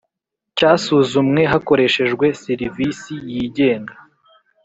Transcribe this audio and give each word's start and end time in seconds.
Cyasuzumwe 0.57 1.41
hakoreshejwe 1.51 2.25
serivisi 2.43 3.13
yigenga 3.31 3.93